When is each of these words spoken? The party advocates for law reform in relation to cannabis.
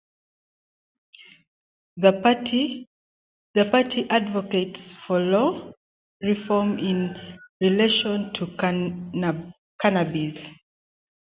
The 1.97 2.11
party 2.23 2.87
advocates 4.09 4.93
for 4.93 5.19
law 5.19 5.73
reform 6.23 6.79
in 6.79 7.39
relation 7.61 8.33
to 8.33 8.47
cannabis. 8.57 10.49